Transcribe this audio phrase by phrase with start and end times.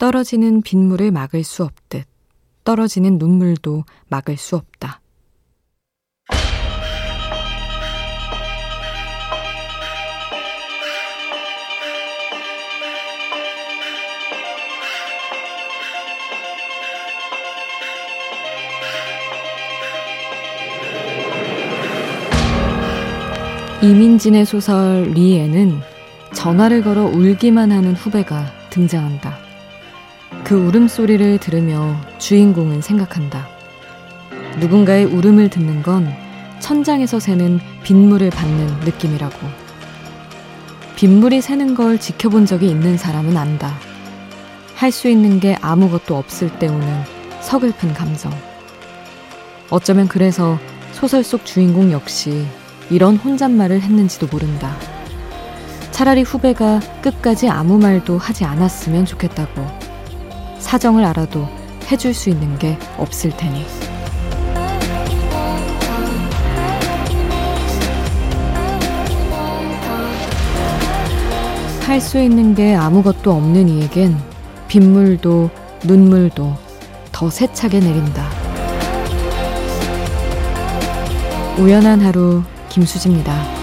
[0.00, 2.06] 떨어지는 빗물을 막을 수 없듯
[2.64, 5.02] 떨어지는 눈물도 막을 수 없다.
[23.82, 25.78] 이민진의 소설 리에는
[26.32, 29.49] 전화를 걸어 울기만 하는 후배가 등장한다.
[30.50, 33.46] 그 울음소리를 들으며 주인공은 생각한다.
[34.58, 36.12] 누군가의 울음을 듣는 건
[36.58, 39.36] 천장에서 새는 빗물을 받는 느낌이라고.
[40.96, 43.78] 빗물이 새는 걸 지켜본 적이 있는 사람은 안다.
[44.74, 46.84] 할 수 있는 게 아무것도 없을 때 오는
[47.42, 48.32] 서글픈 감정.
[49.70, 50.58] 어쩌면 그래서
[50.90, 52.44] 소설 속 주인공 역시
[52.90, 54.74] 이런 혼잣말을 했는지도 모른다.
[55.92, 59.79] 차라리 후배가 끝까지 아무 말도 하지 않았으면 좋겠다고.
[60.60, 61.48] 사정을 알아도
[61.90, 63.66] 해줄 수 있는 게 없을 테니.
[71.86, 74.16] 할 수 있는 게 아무것도 없는 이에겐
[74.68, 75.50] 빗물도
[75.84, 76.54] 눈물도
[77.10, 78.28] 더 세차게 내린다.
[81.58, 83.59] 우연한 하루 김수지입니다.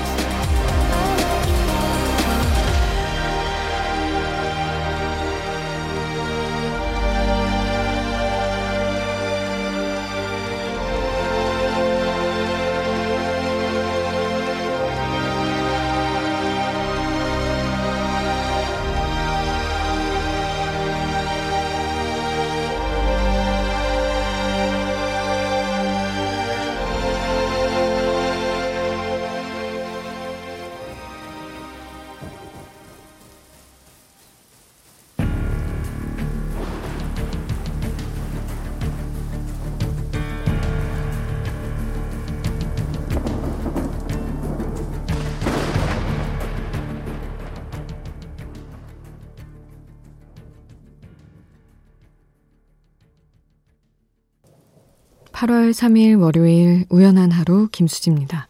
[55.47, 58.49] 8월 3일 월요일 우연한 하루 김수지입니다.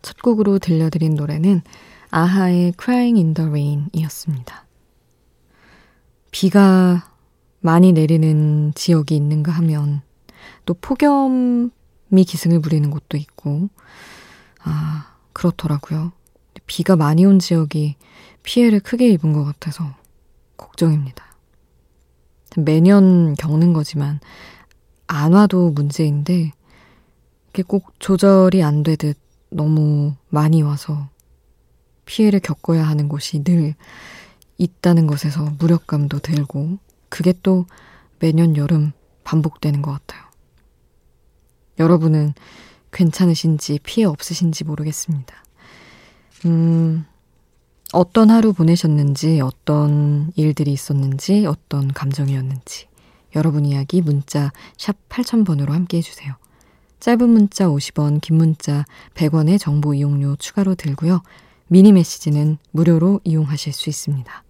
[0.00, 1.60] 첫 곡으로 들려드린 노래는
[2.10, 4.64] 아하의 Crying in the Rain 이었습니다.
[6.30, 7.12] 비가
[7.60, 10.00] 많이 내리는 지역이 있는가 하면
[10.64, 11.70] 또 폭염이
[12.26, 13.68] 기승을 부리는 곳도 있고,
[14.64, 16.12] 아, 그렇더라고요.
[16.66, 17.96] 비가 많이 온 지역이
[18.42, 19.84] 피해를 크게 입은 것 같아서
[20.56, 21.26] 걱정입니다.
[22.56, 24.20] 매년 겪는 거지만
[25.08, 26.52] 안 와도 문제인데
[27.50, 29.18] 이게 꼭 조절이 안 되듯
[29.50, 31.08] 너무 많이 와서
[32.04, 33.74] 피해를 겪어야 하는 곳이 늘
[34.58, 37.66] 있다는 것에서 무력감도 들고 그게 또
[38.18, 38.92] 매년 여름
[39.24, 40.22] 반복되는 것 같아요.
[41.78, 42.34] 여러분은
[42.92, 45.34] 괜찮으신지 피해 없으신지 모르겠습니다.
[46.46, 47.04] 음,
[47.92, 52.87] 어떤 하루 보내셨는지, 어떤 일들이 있었는지, 어떤 감정이었는지,
[53.38, 56.34] 여러분 이야기 문자 샵 8000번으로 함께 해주세요.
[57.00, 58.84] 짧은 문자 50원, 긴 문자
[59.14, 61.22] 100원의 정보 이용료 추가로 들고요.
[61.68, 64.42] 미니 메시지는 무료로 이용하실 수 있습니다.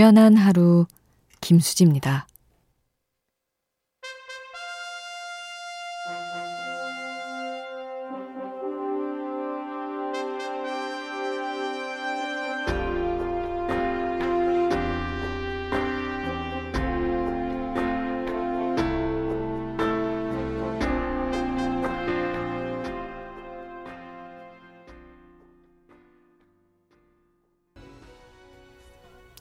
[0.00, 0.86] 우연한 하루
[1.42, 2.26] 김수지입니다.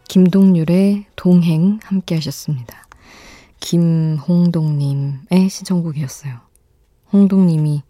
[0.09, 2.87] 김동률의 동행 함께 하셨습니다.
[3.59, 6.39] 김홍동님의 신청곡이었어요.
[7.13, 7.83] 홍동님이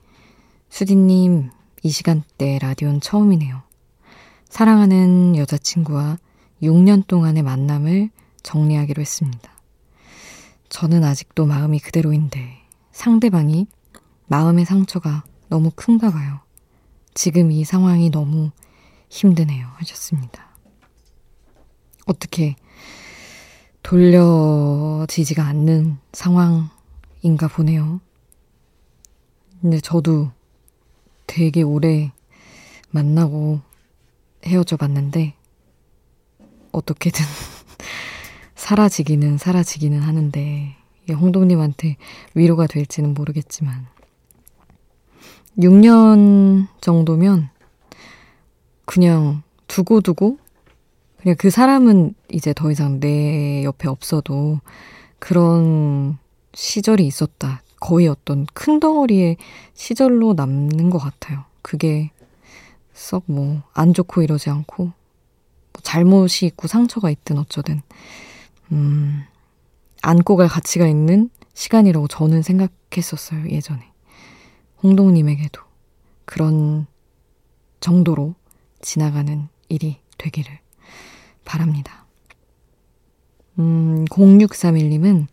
[0.68, 1.50] 수디님
[1.82, 3.62] 이 시간대 라디오는 처음이네요.
[4.50, 6.18] 사랑하는 여자친구와
[6.62, 8.10] 6년 동안의 만남을
[8.44, 9.50] 정리하기로 했습니다.
[10.68, 13.66] 저는 아직도 마음이 그대로인데 상대방이
[14.28, 16.42] 마음의 상처가 너무 큰가 봐요.
[17.14, 18.52] 지금 이 상황이 너무
[19.08, 19.68] 힘드네요.
[19.76, 20.49] 하셨습니다.
[22.10, 22.56] 어떻게
[23.84, 28.02] 돌려지지가 않는 상황인가 보네요.
[29.62, 30.32] 근데 저도
[31.28, 32.12] 되게 오래
[32.90, 33.62] 만나고
[34.44, 35.36] 헤어져 봤는데,
[36.72, 37.24] 어떻게든
[38.56, 40.76] 사라지기는 사라지기는 하는데,
[41.10, 41.98] 홍동님한테
[42.34, 43.86] 위로가 될지는 모르겠지만,
[45.60, 47.50] 6년 정도면
[48.86, 50.40] 그냥 두고두고
[51.22, 54.60] 그냥 그 사람은 이제 더 이상 내 옆에 없어도
[55.20, 56.18] 그런
[56.54, 57.62] 시절이 있었다.
[57.80, 59.38] 거의 어떤 큰 덩어리의
[59.74, 61.44] 시절로 남는 것 같아요.
[61.62, 62.12] 그게
[62.94, 64.94] 썩 뭐 안 좋고 이러지 않고 뭐
[65.84, 67.82] 잘못이 있고 상처가 있든 어쩌든
[68.72, 69.24] 음
[70.02, 73.90] 안고 갈 가치가 있는 시간이라고 저는 생각했었어요 예전에
[74.84, 75.62] 홍동님에게도
[76.26, 76.88] 그런
[77.80, 78.36] 정도로
[78.82, 80.60] 지나가는 일이 되기를
[81.50, 82.06] 바랍니다.
[83.58, 85.26] 음, 0631님은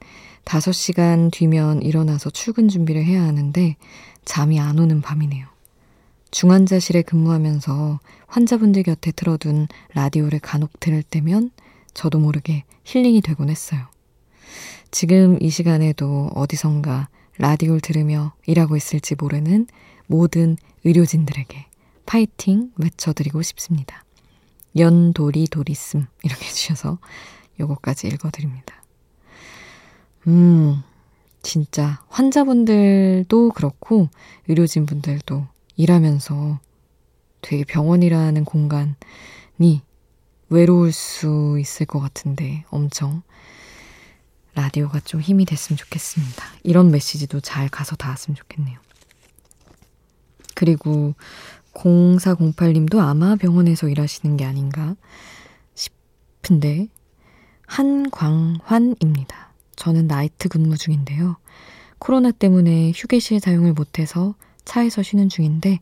[0.47, 3.77] 5시간 뒤면 일어나서 출근 준비를 해야 하는데
[4.25, 5.47] 잠이 안 오는 밤이네요.
[6.31, 11.51] 중환자실에 근무하면서 환자분들 곁에 틀어둔 라디오를 간혹 들을 때면
[11.93, 13.87] 저도 모르게 힐링이 되곤 했어요.
[14.91, 19.67] 지금 이 시간에도 어디선가 라디오를 들으며 일하고 있을지 모르는
[20.07, 21.67] 모든 의료진들에게
[22.07, 24.06] 파이팅 외쳐드리고 싶습니다.
[24.77, 26.99] 연도리 도리씀 이렇게 해주셔서
[27.61, 28.83] 요거까지 읽어드립니다.
[30.27, 30.83] 음,
[31.43, 34.09] 진짜 환자분들도 그렇고
[34.49, 35.47] 의료진 분들도
[35.77, 36.59] 일하면서
[37.41, 38.97] 되게 병원이라는 공간이
[40.49, 43.23] 외로울 수 있을 것 같은데 엄청
[44.55, 46.45] 라디오가 좀 힘이 됐으면 좋겠습니다.
[46.63, 48.79] 이런 메시지도 잘 가서 닿았으면 좋겠네요.
[50.55, 51.15] 그리고
[51.77, 54.97] 0408님도 아마 병원에서 일하시는 게 아닌가
[55.75, 56.89] 싶은데,
[57.67, 59.53] 한광환입니다.
[59.77, 61.37] 저는 나이트 근무 중인데요.
[61.99, 64.35] 코로나 때문에 휴게실 사용을 못해서
[64.65, 65.81] 차에서 쉬는 중인데,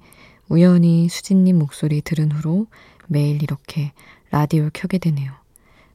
[0.48, 2.66] 우연히 수진님 목소리 들은 후로
[3.06, 3.92] 매일 이렇게
[4.30, 5.32] 라디오를 켜게 되네요.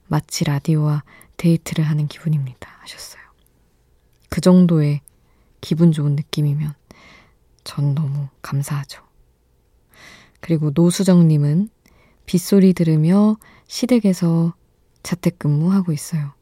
[0.06, 1.04] 마치 라디오와
[1.36, 2.68] 데이트를 하는 기분입니다.
[2.80, 3.22] 하셨어요.
[4.28, 5.02] 그 정도의
[5.60, 6.74] 기분 좋은 느낌이면
[7.64, 9.09] 전 너무 감사하죠.
[10.40, 11.68] 그리고 노수정님은
[12.26, 14.54] 빗소리 들으며 시댁에서
[15.02, 16.32] 자택근무하고 있어요.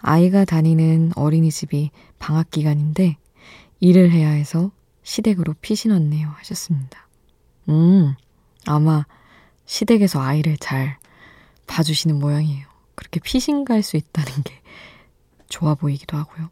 [0.00, 3.16] 아이가 다니는 어린이집이 방학 기간인데
[3.80, 4.70] 일을 해야 해서
[5.02, 6.28] 시댁으로 피신 왔네요.
[6.28, 7.08] 하셨습니다.
[7.68, 8.14] 음,
[8.66, 9.06] 아마
[9.66, 10.98] 시댁에서 아이를 잘
[11.66, 12.66] 봐주시는 모양이에요.
[12.94, 14.54] 그렇게 피신 갈 수 있다는 게
[15.48, 16.50] 좋아 보이기도 하고요.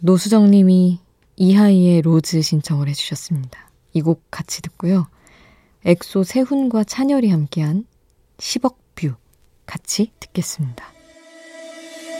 [0.00, 1.00] 노수정님이
[1.36, 3.70] 이하이의 Rose 신청을 해주셨습니다.
[3.94, 5.06] 이 곡 같이 듣고요.
[5.84, 7.86] 엑소 세훈과 찬열이 함께한
[8.38, 9.14] 10억 뷰
[9.66, 10.86] 같이 듣겠습니다.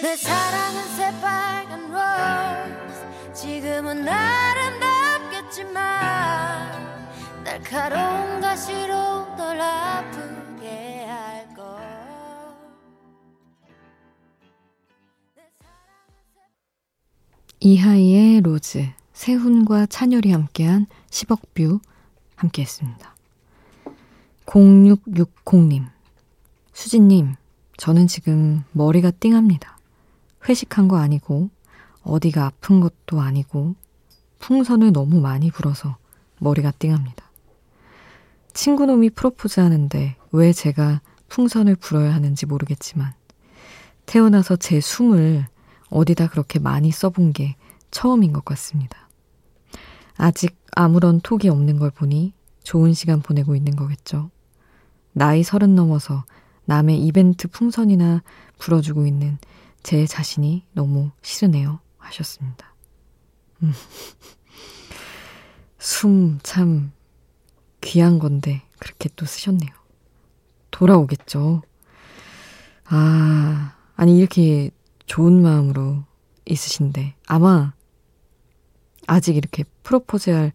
[0.02, 5.72] 내 사랑은 새빨간 Rose 지금은 아름답겠지만
[7.44, 11.64] 날카로운 가시로 널 아프게 할걸
[17.60, 21.78] 이하이의 Rose 세훈과 찬열이 함께한 10억 뷰
[22.34, 23.11] 함께했습니다.
[24.46, 25.86] 0660님,
[26.72, 27.34] 수진님,
[27.76, 29.78] 저는 지금 머리가 띵합니다.
[30.48, 31.50] 회식한 거 아니고,
[32.02, 33.74] 어디가 아픈 것도 아니고,
[34.40, 35.96] 풍선을 너무 많이 불어서
[36.38, 37.30] 머리가 띵합니다.
[38.52, 43.14] 친구놈이 프로포즈 하는데 왜 제가 풍선을 불어야 하는지 모르겠지만,
[44.06, 45.46] 태어나서 제 숨을
[45.90, 47.56] 어디다 그렇게 많이 써본 게
[47.90, 49.08] 처음인 것 같습니다.
[50.16, 52.32] 아직 아무런 톡이 없는 걸 보니
[52.62, 54.30] 좋은 시간 보내고 있는 거겠죠.
[55.12, 56.24] 나이 서른 넘어서
[56.64, 58.22] 남의 이벤트 풍선이나
[58.58, 59.38] 불어주고 있는
[59.82, 61.80] 제 자신이 너무 싫으네요.
[61.98, 62.74] 하셨습니다.
[63.62, 63.72] 음.
[65.78, 66.92] 숨 참
[67.80, 69.70] 귀한 건데 그렇게 또 쓰셨네요.
[70.70, 71.62] 돌아오겠죠.
[72.86, 74.70] 아, 아니 이렇게
[75.06, 76.04] 좋은 마음으로
[76.46, 77.72] 있으신데 아마
[79.06, 80.52] 아직 이렇게 프로포즈할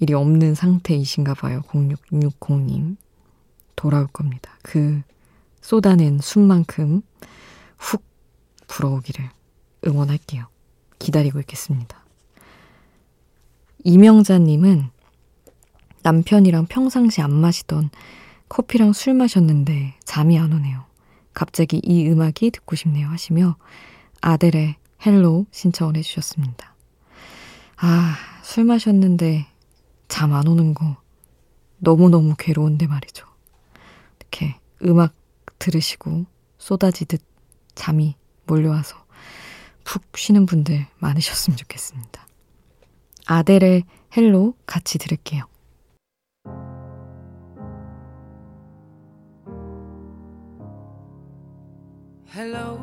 [0.00, 1.62] 일이 없는 상태이신가 봐요.
[1.68, 2.96] 0660님.
[3.76, 4.56] 돌아올 겁니다.
[4.62, 5.02] 그
[5.60, 7.02] 쏟아낸 숨만큼
[7.78, 8.02] 훅
[8.66, 9.28] 불어오기를
[9.86, 10.46] 응원할게요.
[10.98, 12.04] 기다리고 있겠습니다.
[13.84, 14.90] 이명자님은
[16.02, 17.90] 남편이랑 평상시 안 마시던
[18.48, 20.84] 커피랑 술 마셨는데 잠이 안 오네요.
[21.32, 23.56] 갑자기 이 음악이 듣고 싶네요 하시며
[24.20, 24.76] 아델의
[25.06, 26.74] Hello 신청을 해주셨습니다.
[27.76, 29.46] 아, 술 마셨는데
[30.08, 30.96] 잠 안 오는 거
[31.78, 33.26] 너무너무 괴로운데 말이죠.
[34.18, 35.14] 이렇게 음악
[35.58, 36.26] 들으시고
[36.58, 37.22] 쏟아지듯
[37.74, 38.96] 잠이 몰려와서
[39.84, 42.26] 푹 쉬는 분들 많으셨으면 좋겠습니다.
[43.26, 43.84] 아델의
[44.16, 45.44] Hello 같이 들을게요.
[52.34, 52.78] Hello,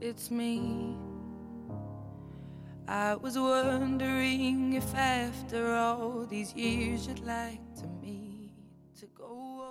[0.00, 1.09] it's me.
[2.92, 8.50] I was wondering if after all these years you'd like to meet
[8.98, 9.62] to go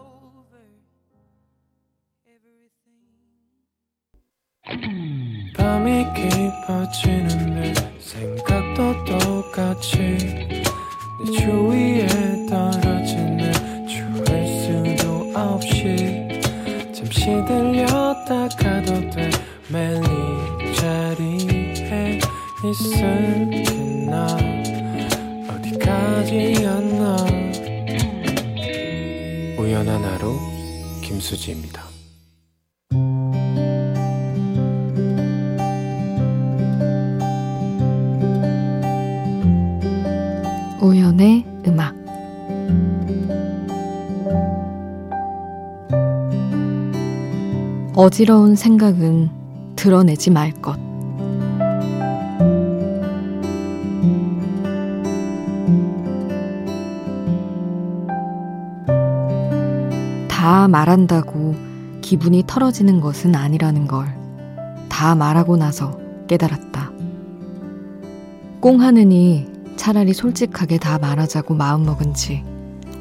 [0.47, 0.63] over
[2.25, 2.95] everything.
[5.53, 9.97] 밤이 깊어지는데 생각도 똑같이
[11.25, 12.07] 내 주위에
[12.47, 13.51] 떨어지는
[13.85, 16.29] 추울 수도 없이
[16.93, 17.98] 잠시 들렸
[31.29, 31.83] 김수지입니다.
[40.81, 41.95] 우연의 음악
[47.95, 49.29] 어지러운 생각은
[49.75, 50.88] 드러내지 말 것.
[60.49, 61.55] 다 말한다고
[62.01, 64.07] 기분이 털어지는 것은 아니라는 걸
[64.89, 66.91] 다 말하고 나서 깨달았다.
[68.59, 72.43] 꽁하느니 차라리 솔직하게 다 말하자고 마음먹은 지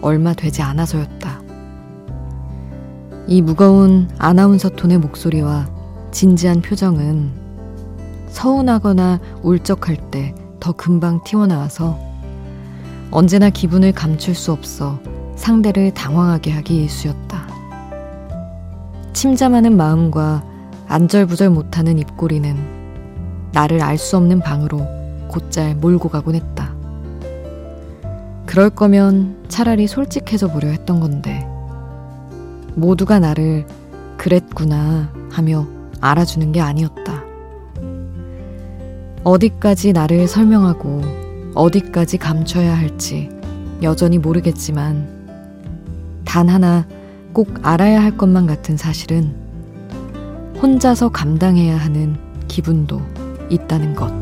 [0.03, 1.41] 얼마 되지 않아서였다.
[3.27, 5.71] 이 무거운 아나운서 톤의 목소리와
[6.11, 7.31] 진지한 표정은
[8.29, 11.99] 서운하거나 울적할 때 더 금방 튀어나와서
[13.11, 15.01] 언제나 기분을 감출 수 없어
[15.49, 17.49] 상대를 당황하게 하기 일쑤였다.
[19.15, 20.45] 침잠하는 마음과
[20.89, 22.55] 안절부절 못하는 입꼬리는
[23.53, 24.87] 나를 알 수 없는 방으로
[25.29, 26.75] 곧잘 몰고 가곤 했다.
[28.45, 31.47] 그럴 거면 차라리 솔직해져 보려 했던 건데,
[32.75, 33.67] 모두가 나를
[34.19, 35.67] 그랬구나 하며
[36.03, 37.25] 알아주는 게 아니었다.
[39.25, 41.01] 어디까지 나를 설명하고
[41.55, 43.31] 어디까지 감춰야 할지
[43.83, 45.17] 여전히 모르겠지만,
[46.29, 46.87] 단 하나
[47.33, 49.35] 꼭 알아야 할 것만 같은 사실은
[50.61, 52.19] 혼자서 감당해야 하는
[52.49, 53.01] 기분도
[53.49, 54.13] 있다는 것.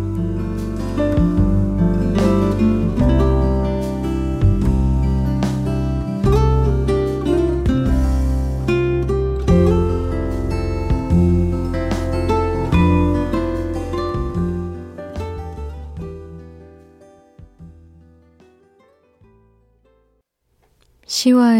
[21.08, 21.55] 시와의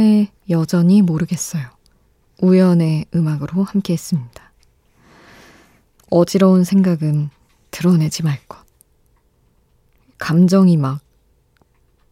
[0.50, 1.69] 여전히 모르겠어요.
[2.41, 4.53] 우연의 음악으로 함께 했습니다.
[6.11, 7.31] 어지러운 생각은
[7.71, 8.65] 드러내지 말 것.
[10.19, 11.00] 감정이 막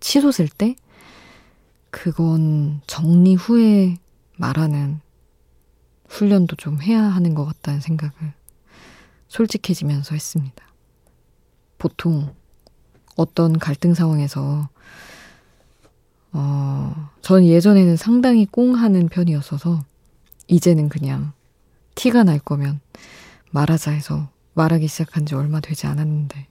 [0.00, 0.76] 치솟을 때,
[1.91, 3.97] 그건 정리 후에
[4.37, 5.00] 말하는
[6.09, 8.12] 훈련도 좀 해야 하는 것 같다는 생각을
[9.29, 10.64] 솔직해지면서 했습니다.
[11.79, 12.35] 보통
[13.17, 14.69] 어떤 갈등 상황에서
[16.35, 19.83] 어, 전 예전에는 상당히 꽁하는 편이었어서
[20.49, 21.33] 이제는 그냥
[21.95, 22.81] 티가 날 거면
[23.50, 26.47] 말하자 해서 말하기 시작한 지 얼마 되지 않았는데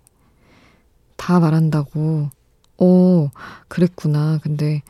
[1.18, 2.30] 다 말한다고
[2.80, 3.30] 어,
[3.68, 4.40] 그랬구나.
[4.42, 4.82] 근데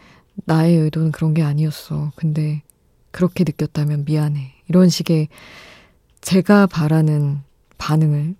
[0.46, 2.12] 나의 의도는 그런 게 아니었어.
[2.16, 2.64] 근데
[3.12, 4.54] 그렇게 느꼈다면 미안해.
[4.68, 5.28] 이런 식의
[6.22, 7.42] 제가 바라는
[7.78, 8.36] 반응을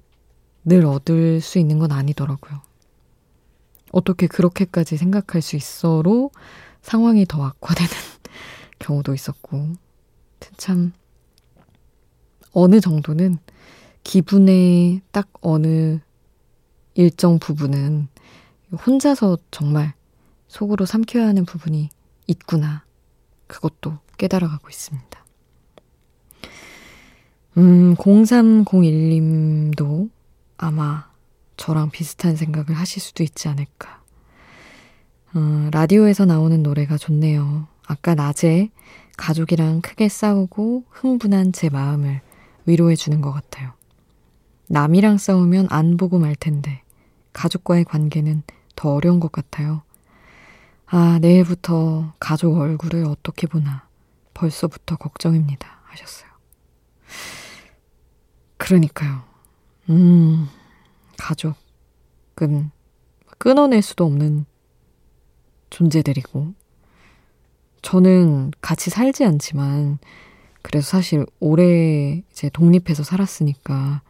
[0.66, 2.62] 늘 얻을 수 있는 건 아니더라고요.
[3.94, 6.32] 어떻게 그렇게까지 생각할 수 있어로
[6.82, 7.92] 상황이 더 악화되는
[8.80, 9.76] 경우도 있었고,
[10.58, 10.92] 참,
[12.52, 13.38] 어느 정도는
[14.04, 16.00] 기분의 딱 어느
[16.96, 18.08] 일정 부분은
[18.86, 19.94] 혼자서 정말
[20.48, 21.90] 속으로 삼켜야 하는 부분이
[22.28, 22.84] 있구나.
[23.48, 25.26] 그것도 깨달아가고 있습니다.
[27.58, 30.10] 음, 0301님도
[30.58, 31.13] 아마
[31.64, 34.02] 저랑 비슷한 생각을 하실 수도 있지 않을까.
[35.34, 37.68] 어, 라디오에서 나오는 노래가 좋네요.
[37.88, 38.70] 아까 낮에
[39.16, 42.20] 가족이랑 크게 싸우고 흥분한 제 마음을
[42.66, 43.72] 위로해 주는 것 같아요.
[44.68, 46.82] 남이랑 싸우면 안 보고 말 텐데,
[47.32, 48.44] 가족과의 관계는
[48.76, 49.84] 더 어려운 것 같아요.
[50.86, 53.88] 아, 내일부터 가족 얼굴을 어떻게 보나
[54.34, 55.80] 벌써부터 걱정입니다.
[55.86, 56.30] 하셨어요.
[58.58, 59.24] 그러니까요.
[59.92, 60.50] 음.
[61.24, 61.56] 가족
[62.42, 62.70] 은
[63.38, 64.46] 끊어낼 수도 없는
[65.70, 66.54] 존재들이고,
[67.82, 70.00] 저는 같이 살지 않지만,
[70.62, 74.02] 그래서 사실 오래 이제 독립해서 살았으니까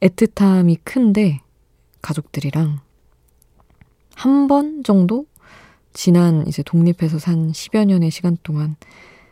[0.00, 1.40] 애틋함이 큰데
[2.02, 2.80] 가족들이랑
[4.16, 5.26] 한 번 정도
[5.92, 8.74] 지난 이제 독립해서 산 10여 년의 시간 동안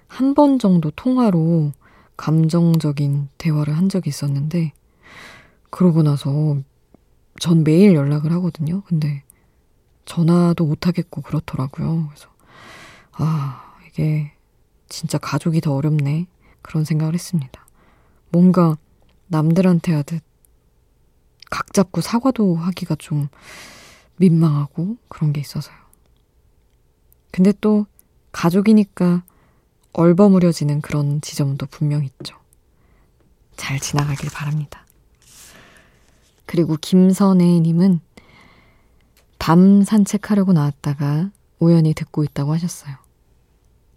[0.07, 1.73] 한 번 정도 통화로
[2.17, 4.73] 감정적인 대화를 한 적이 있었는데
[5.71, 6.59] 그러고 나서
[7.39, 8.83] 전 매일 연락을 하거든요.
[8.83, 9.23] 근데
[10.05, 12.09] 전화도 못 하겠고 그렇더라고요.
[12.09, 12.29] 그래서
[13.13, 14.33] 아, 이게
[14.89, 16.27] 진짜 가족이 더 어렵네.
[16.63, 17.67] 그런 생각을 했습니다.
[18.31, 18.77] 뭔가
[19.29, 20.23] 남들한테 하듯
[21.51, 23.29] 각 잡고 사과도 하기가 좀
[24.17, 25.77] 민망하고 그런 게 있어서요.
[27.31, 27.87] 근데 또
[28.33, 29.23] 가족이니까
[29.93, 32.37] 얼버무려지는 그런 지점도 분명 있죠.
[33.57, 34.86] 잘 지나가길 바랍니다.
[36.47, 38.01] 그리고 김선혜님은
[39.39, 42.95] 밤 산책하려고 나왔다가 우연히 듣고 있다고 하셨어요.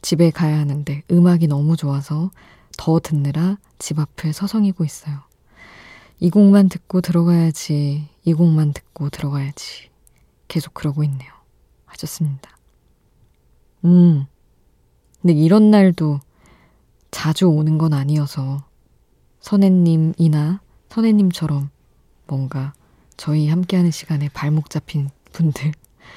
[0.02, 2.32] 집에 가야 하는데 음악이 너무 좋아서
[2.78, 5.20] 더 듣느라 집 앞을 서성이고 있어요.
[6.20, 9.90] 이 곡만 듣고 들어가야지, 이 곡만 듣고 들어가야지.
[10.48, 11.32] 계속 그러고 있네요.
[11.86, 12.58] 하셨습니다.
[13.86, 14.26] 음.
[15.22, 16.20] 근데 이런 날도
[17.12, 18.64] 자주 오는 건 아니어서
[19.42, 21.70] 선혜님이나 선혜님처럼
[22.30, 22.74] 뭔가
[23.18, 25.72] 저희 함께하는 시간에 발목 잡힌 분들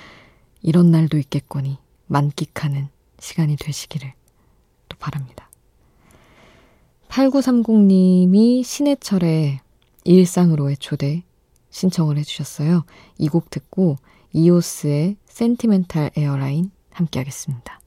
[0.62, 2.88] 이런 날도 있겠거니 만끽하는
[3.19, 4.12] 시간이 되시기를
[4.88, 5.49] 또 바랍니다.
[7.09, 9.61] 8930님이 신해철의
[10.04, 11.23] 일상으로의 초대
[11.71, 12.85] 신청을 해주셨어요.
[13.19, 13.97] 이 곡 듣고
[14.33, 17.81] 이오스의 센티멘탈 에어라인 함께 하겠습니다.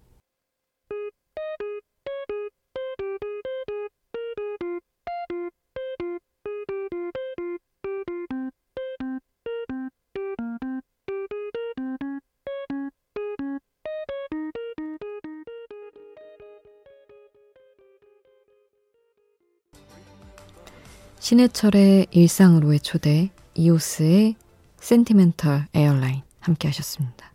[21.26, 24.36] 신해철의 일상으로의 초대, 이오스의
[24.80, 27.34] 센티멘털 에어라인 함께 하셨습니다.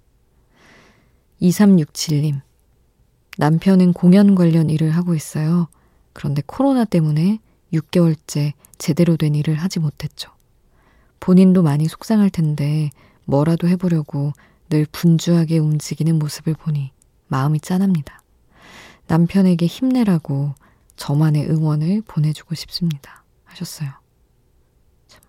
[1.43, 2.41] 2367님,
[3.37, 5.67] 남편은 공연 관련 일을 하고 있어요.
[6.12, 7.41] 그런데 코로나 때문에
[7.73, 10.31] 6개월째 제대로 된 일을 하지 못했죠.
[11.19, 12.91] 본인도 많이 속상할 텐데
[13.25, 14.35] 뭐라도 해보려고
[14.69, 16.93] 늘 분주하게 움직이는 모습을 보니
[17.27, 18.23] 마음이 짠합니다.
[19.09, 20.55] 남편에게 힘내라고
[20.95, 23.20] 저만의 응원을 보내주고 싶습니다.
[23.51, 23.91] 하셨어요.
[25.09, 25.21] 참,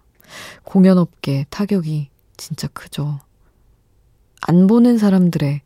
[0.64, 3.20] 공연업계 타격이 진짜 크죠.
[4.42, 5.62] 안 보는 사람들의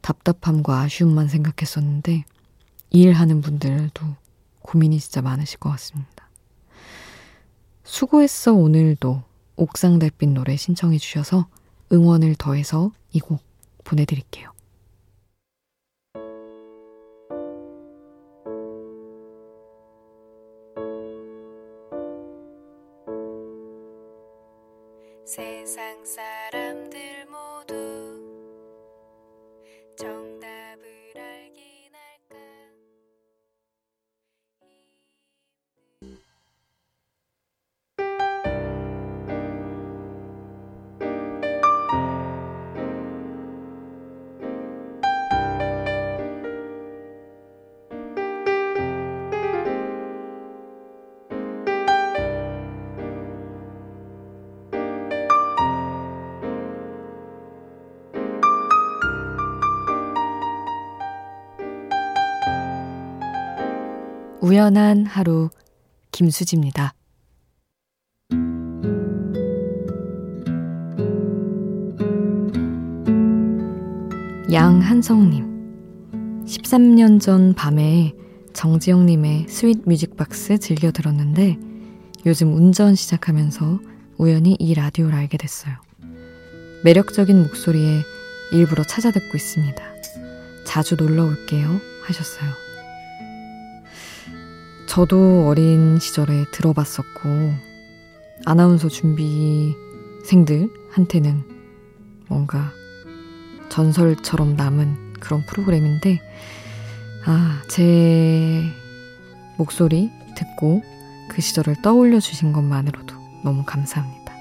[0.00, 2.24] 답답함과 아쉬움만 생각했었는데
[2.90, 4.02] 일하는 분들도
[4.62, 6.28] 고민이 진짜 많으실 것 같습니다.
[7.84, 9.22] 수고했어 오늘도
[9.56, 11.46] 옥상 달빛 노래 신청해 주셔서
[11.92, 13.40] 응원을 더해서 이 곡
[13.84, 14.53] 보내드릴게요.
[64.44, 65.48] 우연한 하루
[66.12, 66.92] 김수지입니다.
[74.52, 78.12] 양한성님 13년 전 밤에
[78.52, 81.56] 정지영님의 Sweet Music Box 즐겨 들었는데
[82.26, 83.80] 요즘 운전 시작하면서
[84.18, 85.74] 우연히 이 라디오를 알게 됐어요.
[86.84, 88.02] 매력적인 목소리에
[88.52, 89.82] 일부러 찾아 듣고 있습니다.
[90.66, 92.63] 자주 놀러 올게요 하셨어요.
[94.94, 97.52] 저도 어린 시절에 들어봤었고,
[98.44, 101.42] 아나운서 준비생들한테는
[102.28, 102.70] 뭔가
[103.70, 106.20] 전설처럼 남은 그런 프로그램인데,
[107.26, 108.62] 아, 제
[109.58, 110.84] 목소리 듣고
[111.28, 114.32] 그 시절을 떠올려 주신 것만으로도 너무 감사합니다.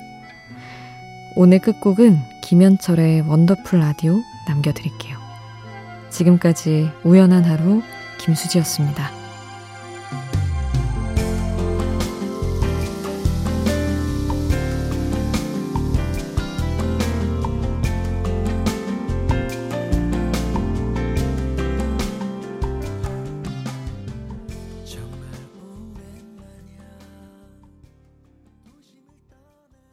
[1.35, 5.17] 오늘 끝곡은 김현철의 원더풀 라디오 남겨드릴게요.
[6.11, 7.81] 지금까지 우연한 하루
[8.19, 9.22] 김수지였습니다.